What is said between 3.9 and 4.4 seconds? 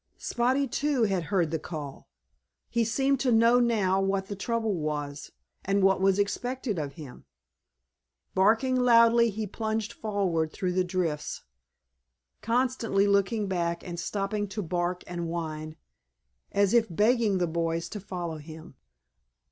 what the